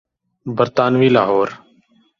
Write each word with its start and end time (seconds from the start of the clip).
برطانوی 0.45 1.09
لاہور۔ 1.09 1.49